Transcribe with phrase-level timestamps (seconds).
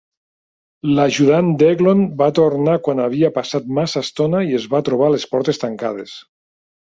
[0.99, 5.63] L'ajudant d'Eglon va tornar quan havia passat massa estona i es va trobar les portes
[5.67, 6.17] tancades.